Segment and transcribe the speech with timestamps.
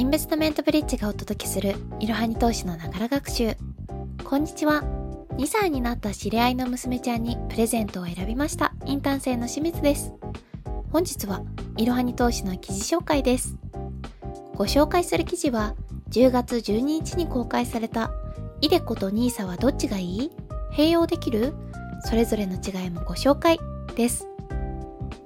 [0.00, 3.54] インベストメントブリッジがお届けするいろはに投資のながら学習。
[4.24, 4.82] こんにちは。
[5.32, 10.14] 2歳になった知り合いの娘ちゃんにプレゼントを選びましたインターン生の清水です。
[10.90, 11.42] 本日は
[11.76, 13.58] いろはに投資の記事紹介です。
[14.54, 15.74] ご紹介する記事は
[16.08, 18.10] 10月12日に公開された
[18.62, 20.30] イデコと NISA はどっちがいい？
[20.72, 21.52] 併用できる？
[22.06, 23.60] それぞれの違いもご紹介
[23.96, 24.26] です。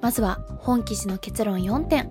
[0.00, 2.10] まずは本記事の結論4点。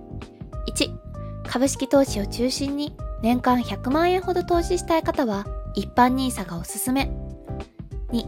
[0.74, 1.03] 1、
[1.46, 7.10] 株式投資を中心に年間100万円ほど投資したい方は一般 NISA がおすすめ。
[8.10, 8.24] 2、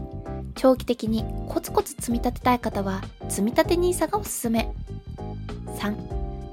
[0.55, 4.73] 長期的にコツコツ積み立てたい方は積み立て NISA がおすすめ。
[5.77, 5.95] 3、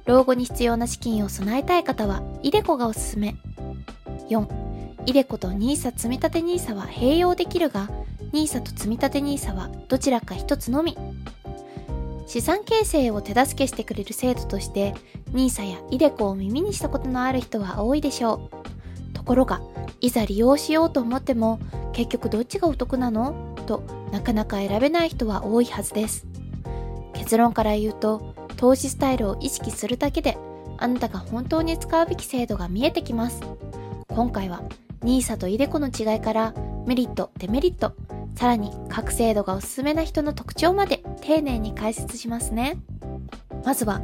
[0.06, 3.36] 老後に必要な資金を備えたい方はイデコがおすすめ。
[4.28, 4.46] 4、
[5.06, 7.88] イデコと NISA 積み立て NISA は併用できるが
[8.33, 10.96] NISA と積み立て NISA はどちらか一つのみ。
[12.27, 14.95] 資産形成を手助けしてくれる制度として
[15.33, 19.14] NISA や iDeCo を耳にしたことのある人は多いでしょう。
[19.14, 19.61] ところが、
[20.00, 21.58] いざ利用しようと思っても
[21.92, 23.55] 結局どっちがお得なの？
[23.67, 26.27] となかなか選べない人は多いはずです。
[27.14, 30.36] 結論から言うと、投資スタイルを意識するだけで
[30.77, 33.41] あなたが本当に使うべき制度が見えてきます。
[34.08, 34.62] 今回は
[35.02, 36.55] NISA と iDeCo の違いから
[36.86, 37.95] メリット、デメリット、
[38.34, 42.77] さらに各制度がおすすめな人の特徴まで丁寧に解説しますね。
[43.64, 44.00] まずは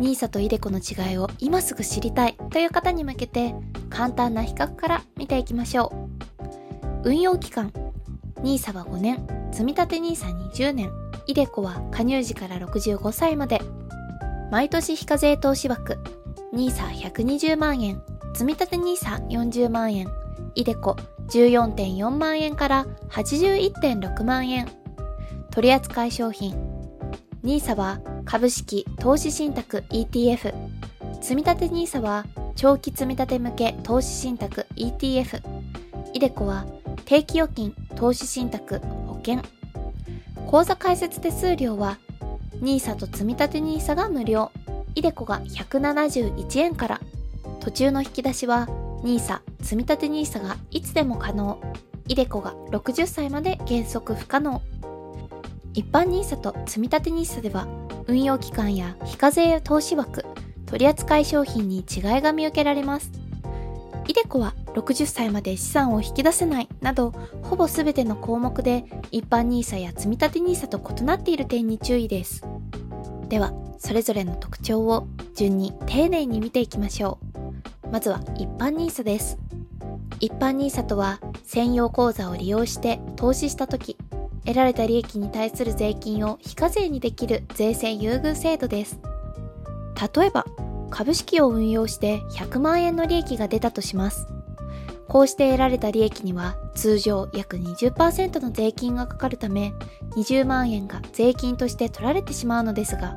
[0.00, 3.54] NISA と iDeCo の違いを今すぐ知りたいという方に向けて
[3.90, 5.92] 簡単な比較から見ていきましょ
[7.04, 7.10] う。
[7.10, 7.72] 運用期間
[8.42, 10.90] NISA は5年、積立 NISA20 年、
[11.28, 13.60] iDeCo は加入時から65歳まで。
[14.50, 15.98] 毎年非課税投資枠
[16.54, 18.02] NISA120 万円、
[18.34, 20.08] 積立 NISA40 万円、
[20.56, 20.96] iDeCo
[21.28, 24.68] 14.4万円から81.6万円。
[25.50, 26.54] 取扱い商品
[27.44, 30.54] NISA は株式、投資信託 ETF、
[31.20, 32.24] 積立 NISA は
[32.56, 35.42] 長期積立向け投資信託 ETF、
[36.14, 36.64] iDeCo は
[37.04, 39.40] 定期預金、投資信託、保険。
[40.46, 41.98] 口座開設手数料は
[42.62, 44.50] NISA と積立 NISA が無料、
[44.94, 47.00] iDeCo が171円から。
[47.60, 48.68] 途中の引き出しは
[49.04, 51.60] NISA、積立 NISA がいつでも可能、
[52.08, 54.62] iDeCo が60歳まで原則不可能。
[55.74, 57.68] 一般 NISA と積立 NISA では
[58.06, 60.24] 運用期間や非課税投資枠、
[60.66, 61.84] 取扱い商品に違い
[62.22, 63.12] が見受けられます。
[64.08, 72.42] イデコは60歳まで資産を引き出せないなど、ほぼ全ての項目で一般 NISA や積立 NISA と異なっている点に注意です。
[73.28, 77.33] では、それぞれの特徴を順に丁寧に見ていきましょう。
[77.94, 79.38] まずは一般 NISA です。
[80.18, 83.96] 一般 NISA とは専用口座を利用して投資した時、
[84.44, 88.98] 得られた利益に対する税金を非課税にできる税制優遇制度です。
[90.16, 90.44] 例えば、
[90.90, 94.26] 株式を運用して100万円の利益が出たとします。
[95.06, 99.72] こうして得られた利益には通常約20%の税金がかかるため
[100.16, 103.14] 20万円が税金として取られてしまうのですが、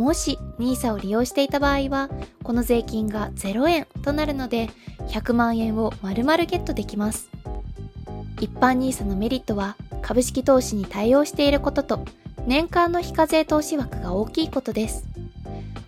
[0.00, 2.08] もし NISA を利用していた場合は、
[2.42, 4.70] この税金が0円となるので
[5.08, 7.28] 100万円を丸々ゲットできます。
[8.40, 12.04] 一般 NISA のメリットは株式投資に対応していることと、
[12.46, 15.04] 年間の非課税投資枠が大きいことです。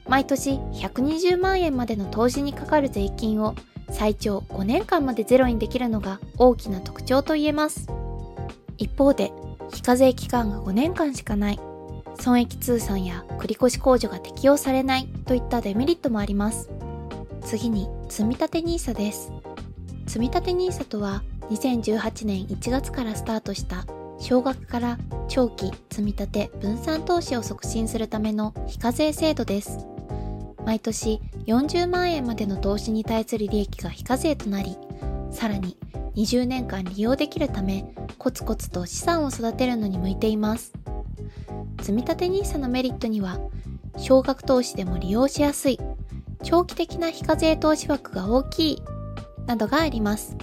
[0.06, 3.54] 毎年120万円までの投資にかかる税金を
[3.90, 7.88] 最長5年間までゼロにできるのが大きな特徴と言えます。
[8.76, 9.32] 一方で、
[9.72, 11.60] 非課税期間が5年間しかない、
[12.22, 16.70] 損益通算や繰越控除が適用されないといったデメリットもあります。
[17.40, 19.32] 次に、積立 NISA です。
[20.06, 23.84] 積立 NISA とは2018年1月からスタートした
[24.20, 29.84] 少額から長期積立分散投資を促進するための非課税制度です。
[30.64, 34.78] 毎年40万円までの投資に対する利益が非課税となり、
[35.32, 35.76] さらに
[36.14, 37.84] 20年間利用できるため、
[38.16, 40.81] コツコツと資産を育てるのに向いています。
[41.82, 43.38] 積立 NISA のメリットには、
[43.98, 45.78] 少額投資でも利用しやすい、
[46.42, 48.82] 長期的な非課税投資枠が大きい、
[49.46, 50.36] などがあります。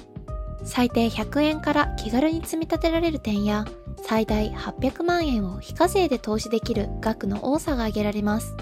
[0.63, 3.65] 最低100円から気軽に積み立てられる点や、
[4.05, 8.55] 最大800万円を非課税で投資できる額の多さが挙げられます。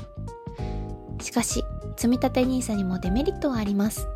[1.22, 1.64] しかし、
[1.96, 4.08] 積立 NISA にもデメリットはあります。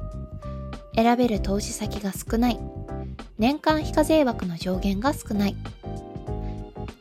[0.96, 2.60] 選べる投資先が少ない。
[3.40, 5.56] 年間非課税枠の上限が少ない。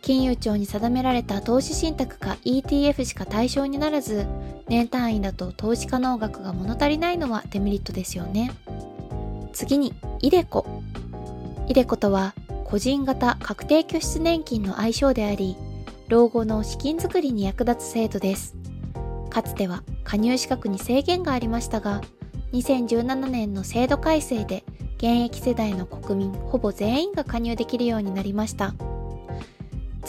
[0.02, 4.26] 金融庁に定められた投資信託か ETF しか対象にならず、
[4.68, 8.52] 年単位だと投資可能額が物足りないのはデメリットですよね。
[9.52, 10.66] 次に、イデコ。
[11.66, 15.56] イデコとは、個人型確定拠出年金の愛称であり、
[16.08, 18.56] 老後の資金づくりに役立つ制度です。
[19.28, 22.00] かつては加入資格に制限がありましたが、
[22.52, 24.64] 2017年の制度改正で
[24.96, 28.74] 現役世代の国民ほぼ全員が加入できるようになりました。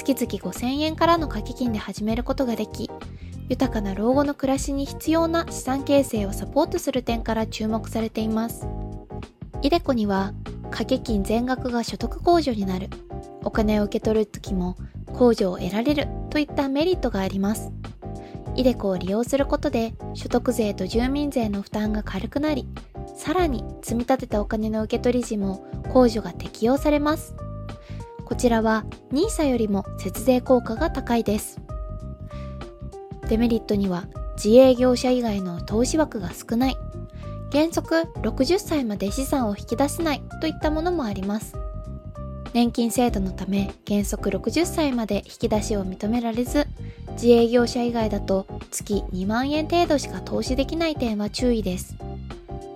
[0.03, 2.89] 月々5000円からの掛け金で始めることができ、
[3.50, 8.65] 豊かな老後の暮らしに必要な資産形成をサポートする点から注目されています。
[9.62, 10.33] イデコには
[10.63, 12.89] 掛け金全額が所得控除になる、
[13.44, 14.75] お金を受け取る時も
[15.07, 17.71] 控除を得られるといったメリットがあります。
[18.56, 22.68] イデコを利用することで所得税と住民税の負担が軽くなり、
[23.15, 25.63] さらに積み立てたお金の受け取り時も
[25.94, 27.36] 控除が適用されます。
[28.31, 31.60] こちらは NISA よりも節税効果が高いです。
[33.28, 34.06] デメリットには
[34.42, 36.78] 自営業者以外の投資枠が少ない、
[37.51, 41.57] 原則60歳まで資産を引き出せないといったものもあります。
[42.54, 46.68] 年金制度のため原則60歳まで引き出しを認められず、
[47.16, 51.98] 自営業者以外だと月2万円程度しか投資できない点は注意です。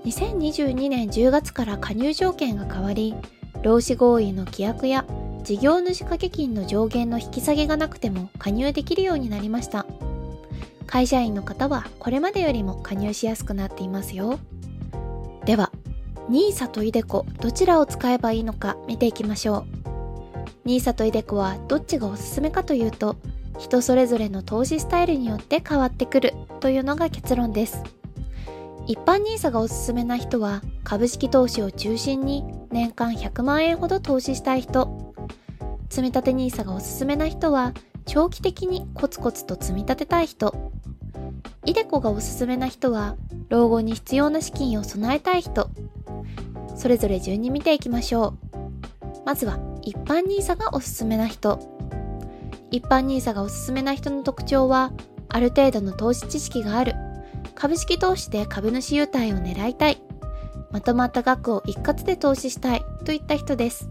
[0.04, 3.16] 2022年10月から加入条件が変わり、
[3.63, 5.06] 労使合意の規約や
[5.45, 9.86] 事業主掛け金の上限の引き下げがなくても加入できるようになりました。
[10.88, 14.39] 会社員の方はこれまでよりも加入しやすくなっていますよ。
[15.45, 15.71] では、
[16.31, 19.68] NISA と iDeCo どちらを使えばいいのか見ていきましょ
[20.65, 20.68] う。
[20.68, 23.15] NISA と iDeCo はどっちがおすすめかというと、
[23.59, 27.83] 人それぞれの投資スタイルによって変わってくるというのが結論です。
[28.88, 35.05] 一般 NISA がおすすめな人は株式投資を中心に年間100万円ほど投資したい人
[35.95, 37.71] 積立 NISA がおすすめな人は
[38.06, 40.74] 長期的にコツコツと積み立てたい人。
[41.65, 43.15] イデコがおすすめな人は
[43.47, 45.69] 老後に必要な資金を備えたい人。
[46.75, 48.65] それぞれ順に見ていきましょう。
[49.25, 51.59] まずは一般 NISA がおすすめな人。
[52.71, 54.92] 一般 NISA がおすすめな人の特徴は
[55.30, 56.95] ある程度の投資知識がある。
[57.56, 60.01] 株式投資で株主優待を狙いたい、
[60.71, 63.88] まとまった額を一括で投資したいといった人です。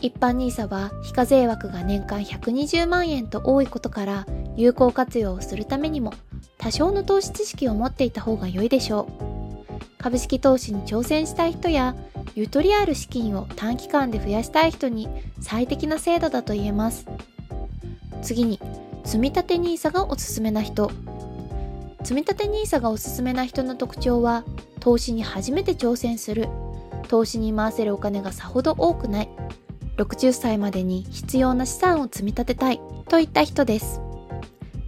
[0.00, 6.12] 一般 NISA は非課税枠が年間120万円と多いことから有効活用をするためにも
[6.56, 9.28] 多少の投資知識を持っていた方が良いでしょう。
[9.98, 11.96] 株式投資に挑戦したい人や
[12.34, 15.08] ゆとりある資金を短期間で増やしたい人に
[15.40, 17.06] 最適な制度だと言えます。
[18.22, 18.60] 次に、
[19.04, 20.90] 積立 NISA がおすすめな人。
[22.04, 24.44] 積立 NISA がおすすめな人の特徴は
[24.80, 26.48] 投資に初めて挑戦する
[27.08, 29.28] 投資に回せるお金がさほど多くない
[29.98, 34.00] 60歳までに必要な資産を積み立てたいといった人です。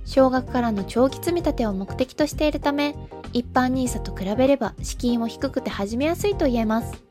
[0.05, 2.97] 少額からの長期積み立てを目的としているため
[3.33, 7.05] 一般 NISA と比べれば資金も低くて始めやすいと言えます。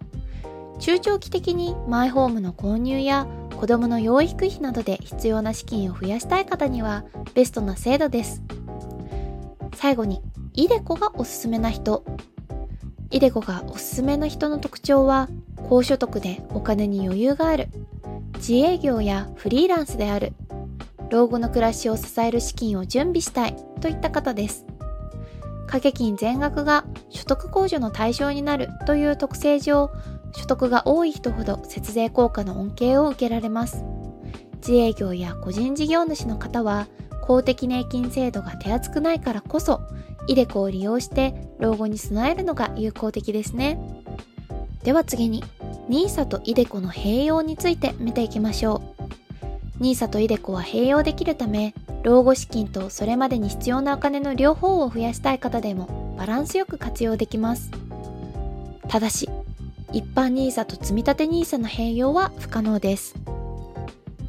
[0.79, 7.03] 中長期的にマイホームの購入や子供の養育費などで必要な資金を増やしたい方には
[7.33, 8.41] ベストな制度です。
[9.75, 10.21] 最後に、
[10.53, 12.03] イデコがおすすめな人。
[13.11, 15.29] イデコがおすすめな人の特徴は、
[15.69, 17.67] 高所得でお金に余裕がある。
[18.37, 20.33] 自営業やフリーランスである。
[21.11, 24.65] 老後の暮らしを支える資金を準備したいといった方です。
[25.67, 29.91] 掛け金全額が所得控除の対象になるという特性上、
[30.31, 33.85] 所得が多い人ほど節税効果の恩恵を受けられます。
[34.61, 36.87] 自営業や個人事業主の方は、
[37.21, 39.81] 公的年金制度が手厚くないからこそ、
[40.25, 43.79] イデコを利用して老後に備えるのが有効的ですね。
[44.83, 45.43] では次に、
[45.89, 48.83] NISA とイデコの併用について見ていきましょ
[49.79, 49.83] う。
[49.83, 57.71] NISA とイデコは併用できるため、老後資金とそれまでに必要なお金の両方を増やしたい方でもバランスよく活用できます。
[58.87, 59.27] ただし、
[59.91, 63.15] 一般 NISA と積立 NISA の併用は不可能です。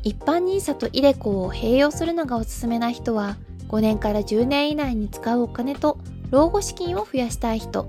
[0.02, 3.37] 一般 NISA と iDeCo を併用するのがおすすめな人は、
[3.69, 5.99] 5年から10年以内に使うお金と
[6.31, 7.87] 老後資金を増やしたい人、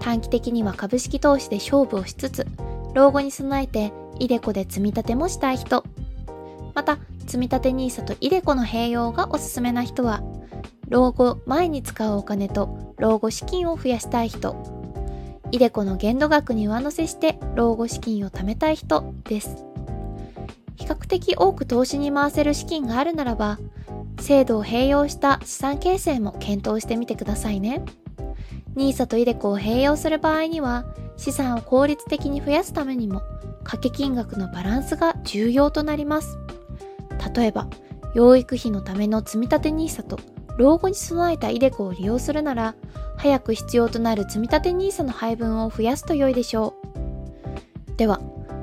[0.00, 2.46] 短期的には株式投資で勝負をしつつ、
[2.94, 5.84] 老後に備えて iDeCo で積み立てもしたい人、
[6.74, 10.22] また、積み立 NISA と iDeCo の併用がおすすめな人は、
[10.88, 14.54] 老後前に使うお金と老後資金を増やしたい人、
[15.52, 19.64] iDeCo の限度額に上乗せして老後資金を貯めたい人です。
[20.76, 23.58] 比較的多く投資に回せる資金があるならば、
[24.20, 27.84] 制度を併用した資産形成も検討してみてくださいね。
[28.76, 30.84] NISA と iDeCo を併用する場合には、
[31.20, 33.20] 資産を効率的に増やすためにも、
[33.58, 36.38] 掛け金額のバランスが重要となります。
[37.36, 37.68] 例えば、
[38.14, 40.18] 養育費のための積立 NISA と
[40.56, 42.74] 老後に備えた iDeCo を利用するなら、
[43.18, 46.72] 早く必要となる積立 NISA の配分を増やすと良いでしょ
[47.92, 47.96] う。
[47.98, 48.18] では、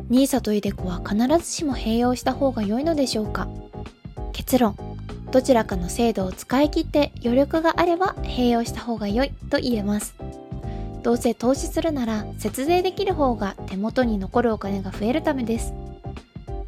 [0.09, 3.47] NISA と iDeCo は必ずしも併用した方が良いのでしょうか
[4.33, 4.75] 結論
[5.31, 10.15] どちらかの制度を使い切って余力があれば併用した方が良いと言えます
[11.03, 15.73] どうせ投資するなら節税できる方が手元に残るお金が増えるためです。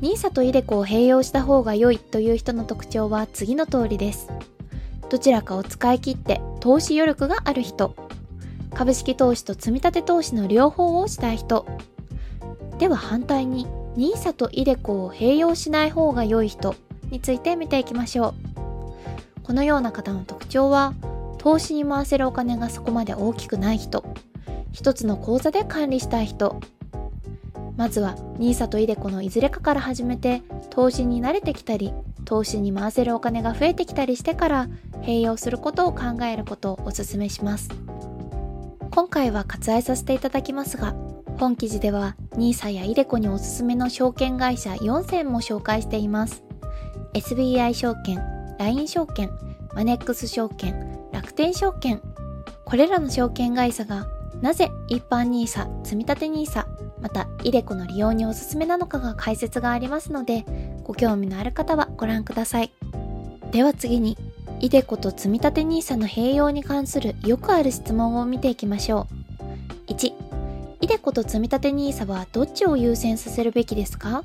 [0.01, 4.29] NISA と iDeCo を併用した方が良いという人の特徴は次の通りです。
[5.09, 7.95] どちらかを使い切って投資余力がある人、
[8.73, 11.65] 株式投資と積立投資の両方をしたい人、
[12.77, 13.67] では反対に
[13.97, 16.75] NISA と iDeCo を併用しない方が良い人
[17.11, 19.43] について見ていきましょう。
[19.43, 20.93] このような方の特徴は、
[21.39, 24.03] 投資に回せるお金がそこまで大きくない人、
[24.71, 26.59] 一つの口座で管理したい人、
[27.77, 31.93] まずは NISA と iDeCo のいずれかから始めて投資に慣れてきたり、
[32.25, 34.67] 投資に回せるお金が増えてきたりしてから
[35.01, 37.69] 併用することを考えることをお勧めします。
[38.91, 40.93] 今回は割愛させていただきますが、
[41.39, 46.43] 本記事では NISA や iDeCo におすすめの証券会社4選も紹介しています。
[47.13, 48.21] SBI 証券、
[48.59, 49.31] LINE 証券、
[49.73, 50.88] マネックス証券、
[51.19, 52.01] 楽天証券。
[52.63, 54.07] これらの証券会社が
[54.41, 56.65] なぜ一般 NISA、積立 NISA、
[57.01, 60.45] また iDeCo の利用におすすめなのかが解説がありますので、
[60.85, 62.71] ご興味のある方はご覧ください。
[63.51, 64.17] では次に、
[64.61, 69.05] iDeCo と積立 NISA の併用に関するよくある質問を見ていきましょ
[69.89, 69.91] う。
[69.91, 70.13] 1、
[70.79, 74.23] iDeCo と積立 NISA はどっちを優先させるべきですか？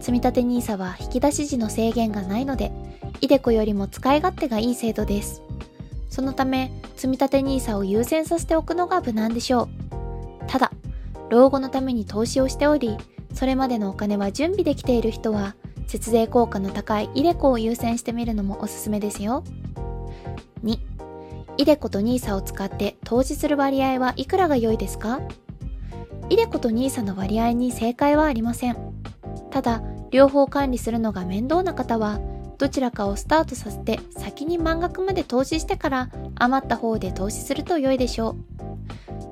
[0.00, 2.72] 積立 NISA は引き出し時の制限がないので、
[3.20, 5.42] iDeCo よりも使い勝手がいい制度です。
[6.12, 9.68] そのため、積立 NISA を優先させておくのが無難でしょう。
[10.46, 10.70] ただ、
[11.30, 12.98] 老後のために投資をしており、
[13.32, 19.42] それまでのお金は準備できている人は、節税効果の高い iDeCo を優先してみるのもおすすめですよ。
[20.62, 20.78] 2、
[21.56, 25.22] iDeCo と NISA を使って投資する割合はいくらが良いですか
[26.28, 28.76] ？iDeCo と NISA の割合に正解はありません。
[29.50, 32.20] ただ、両方管理するのが面倒な方は、
[32.62, 38.36] どちらかをスタートさせて先に満額まで投資してから余った方で投資すると良いでしょう。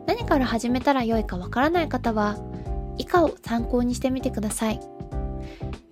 [0.09, 2.37] 何から始めたら良いかわからない方は、
[2.99, 4.81] 以下を参考にしてみてください。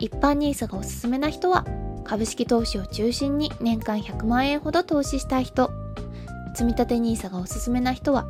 [0.00, 1.64] 一般 NISA がおすすめな人は、
[2.02, 5.70] 株式投資を中心に年間100万円ほど投資したい人、
[6.56, 8.26] 積立 NISA がおすすめな人は、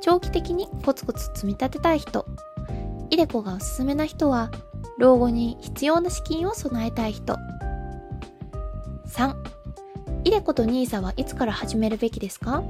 [0.00, 2.24] 長期的にコツコツ積み立てたい人、
[3.10, 4.50] イデコがおすすめな人は、
[4.96, 7.36] 老後に必要な資金を備えたい人。
[10.26, 12.64] イデコと NISA はいつから始めるべきですか？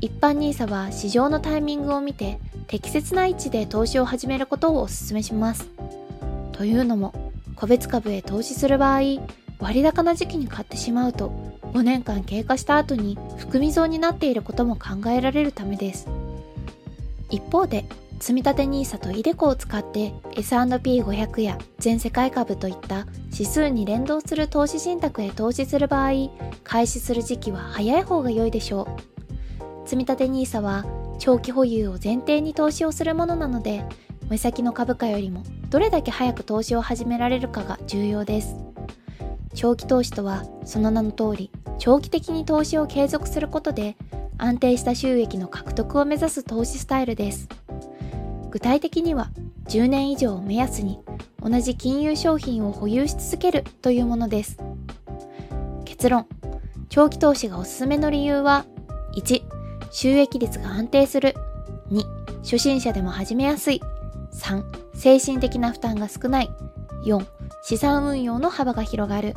[0.00, 5.68] 一般 NISA は市場のタイミングを見て適切な位置で投資を始めることをお勧めします。
[6.52, 7.12] というのも、
[7.56, 9.00] 個別株へ投資する場合、
[9.58, 11.28] 割高な時期に買ってしまうと
[11.74, 16.08] 5年間経過した後に含み損になっていることも考えられるためです。
[17.28, 17.84] 一方で、
[18.18, 26.12] 積立 NISA と iDeCo を使って S&P500 や全世界株といった指数に連動する投資信託へ投資する場合、
[26.64, 28.88] 開始する時期は早い方が良いでしょ
[29.84, 29.88] う。
[29.88, 30.84] 積立 NISA は
[31.18, 33.84] 長期保有を前提に投資をするものなので、
[34.28, 38.56] 目先の株価よりもどれだけ早く投資を始められるかが重要です。
[39.54, 43.96] 長期投資とはその名の通り長期的に投資を継続することで
[44.38, 47.48] 安定した収益の獲得を目指す投資スタイルです。
[48.56, 49.28] 具体的には
[49.68, 50.98] 10年以上を目安に
[51.42, 54.56] 同じ金融商品を保有し続けるというものです。
[55.84, 56.26] 結論。
[56.88, 58.64] 長期投資がおすすめの理由は
[59.14, 59.42] 1、
[59.90, 61.34] 収益率が安定する。
[61.90, 62.02] 2、
[62.38, 63.82] 初心者でも始めやすい。
[64.32, 66.48] 3、精神的な負担が少ない。
[67.04, 67.26] 4、
[67.62, 69.34] 資産運用の幅が広がる。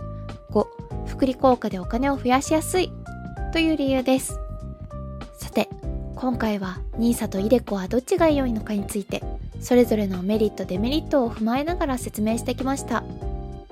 [0.52, 0.66] 5、
[1.08, 2.94] 福利効果でお金を増やしやすい。
[3.52, 4.40] という理由です。
[6.20, 9.24] 今回は NISA と iDeCo はどっちが良いのかについて、
[9.62, 13.06] それぞれのメリットデメリットを踏まえながら説明してきました。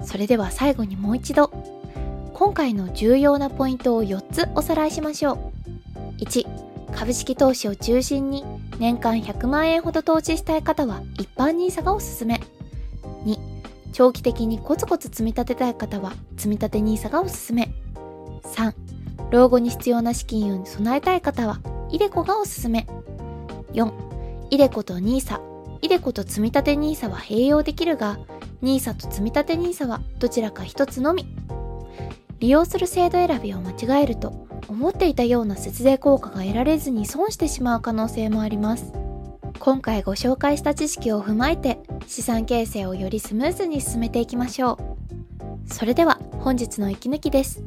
[0.02, 1.52] それでは最後にもう一度、
[2.34, 6.24] 今回の重要なポイントを4つおさらいしましょう。
[6.24, 8.46] 1、株式投資を中心に
[8.80, 12.40] 年間100万円ほど投資したい方は一般 NISA がおすすめ。
[13.26, 13.38] 2、
[13.92, 17.74] 長期的にコツコツ積み立てたい方は積み立て NISA がおすすめ。
[18.44, 18.74] 3、
[19.32, 22.86] 老後に必要な資金を備えたい方はイデコがおすすめ。
[23.74, 23.92] 4、
[24.50, 25.40] イデコと NISA、
[25.82, 28.20] イデコと積立 NISA は併用できるが、
[28.62, 31.26] NISA と積立 NISA はどちらか一つのみ。
[32.40, 38.92] 利用する制度選びを間違えると、思っていたような節税効果が得られずに損してしまう可能性もあります。
[39.60, 45.74] 今回ご紹介した知識を踏まえて、資産形成をよりスムーズに進めていきましょう。
[45.74, 47.64] それでは本日の息抜きです。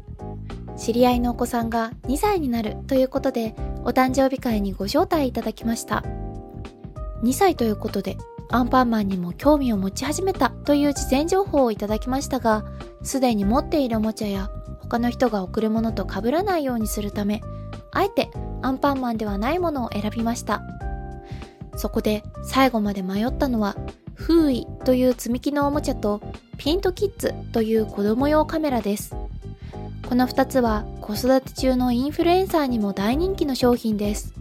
[0.76, 6.04] 知り合いのお子さんが2歳になるということで、お誕生日会にご招待いただきました。
[7.22, 8.16] 2歳ということで、
[8.50, 12.64] アンパンマンにも興味を持ち始めたという事前情報をいただきましたが、
[13.02, 17.42] すでに持っているおもちゃや他の人が贈るものと被らないようにするため、
[17.92, 18.30] あえて
[18.62, 20.62] アンパンマンではないものを選びました。
[21.76, 23.76] そこで最後まで迷ったのは、
[24.14, 26.20] フーイという積み木のおもちゃと
[26.58, 29.16] ピントキッズという子供用カメラです。
[30.08, 34.32] この2つは子育て中のインフルエンサーにも大人気の商品です。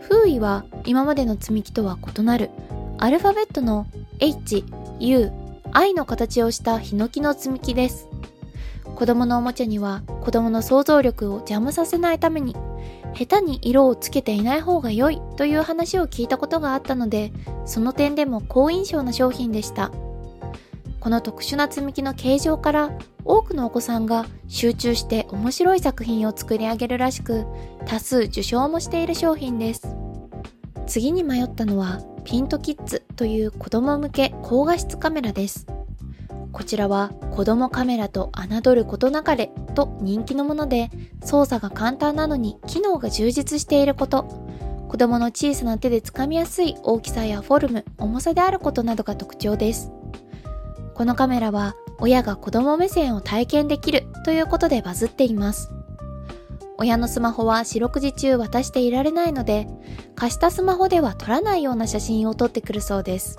[0.00, 2.48] フーイは今までの積み木とは異なる
[2.96, 3.86] アルファベットの
[4.18, 4.64] H、
[5.00, 5.30] U、
[5.72, 8.08] I の形をしたヒノキの積み木です。
[8.94, 12.56] 子供のおもちゃには子供の想像力を邪魔させないために
[13.14, 17.30] 下手に色をつけていない方が良いという話を聞いたことがあったので
[17.66, 19.92] その点でも好印象な商品でした
[21.06, 22.90] この特殊な積み木の形状から
[23.24, 27.46] 多くのお子さんが集中して面白い作品を作り上げるらしく
[27.86, 29.86] 多数受賞もしている商品です。
[30.88, 35.68] 次に迷ったのはピントキッズという子供向け高画質カメラです。
[36.50, 40.90] こちらは子供カメラと侮ることなかれと人気のもので
[41.22, 44.24] 操作が簡単なのに機能が充実していること。
[44.88, 49.92] 子供の小さな手でつかみやすい大きさやフォルム重さであることなどが特徴です。
[50.96, 55.70] このカメラは親が子供目線を体験できるということでバズっています。
[56.78, 59.66] 親のスマホは四六時中渡していられないので
[60.14, 63.38] 貸したスマホでは撮らないような写真を撮ってくるそうです。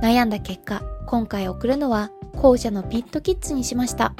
[0.00, 4.14] 悩んだ結果今回送るのは後者のピットキッズにしました。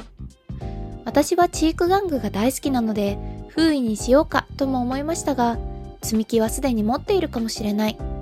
[1.05, 5.57] 私はチーク玩具が大好きなので封印にしようかとも思いましたが
[6.01, 8.14] 積み木はすでに持っているかもしれない。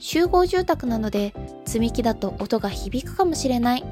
[0.00, 3.84] 集合住宅なので積み木だと音が響くかもしれない。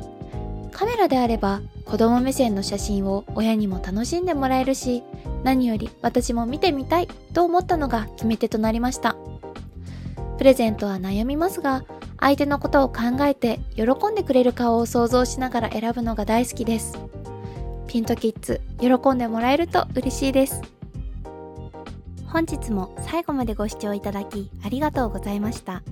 [0.72, 5.02] カメラであれば子供目線の写真を親にも楽しんでもらえるし
[5.42, 9.16] 何より私も見てみたいと思ったのが決め手となりました。
[10.36, 11.84] プレゼントは悩みますが
[12.20, 16.98] 相手のことを考えて喜んでくれる顔を想像しながら選ぶのが大好きです。
[17.86, 20.75] ピントキッズ喜んでもらえると嬉しいです。
[22.28, 25.82] 本日も最後までご視聴いただきありがとうございました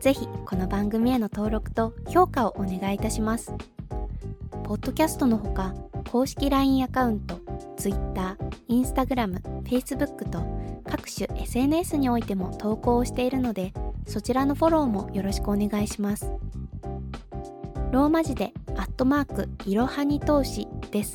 [0.00, 3.52] ぜひこの番組への登録と評価をお願いいたします
[4.64, 5.74] ポッドキャストのほか
[6.10, 7.40] 公式 LINE アカウント
[7.76, 8.36] Twitter、
[8.68, 10.42] Instagram、Facebook と
[10.88, 13.72] 各種 SNS においても投稿をしているので
[14.06, 16.32] そちらのフォローもよろしくお願いします。
[17.92, 21.14] ローマ字でアットマークいろはに投資です。